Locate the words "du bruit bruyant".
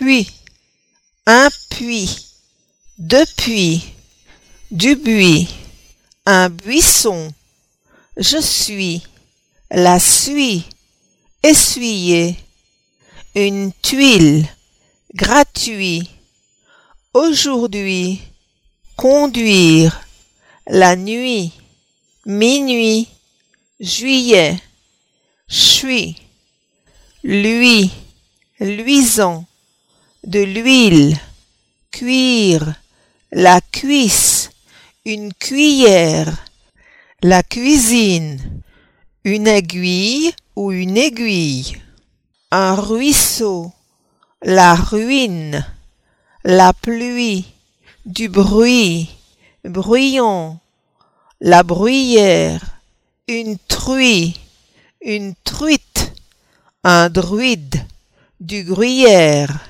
48.04-50.60